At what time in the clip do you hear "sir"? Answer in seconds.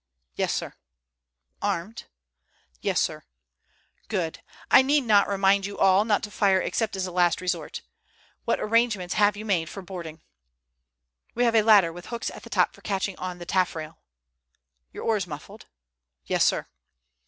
0.51-0.73, 2.99-3.21, 16.45-16.65